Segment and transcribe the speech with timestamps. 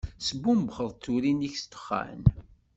[0.19, 2.21] Tesbumbxeḍ turin-ik s ddexxan.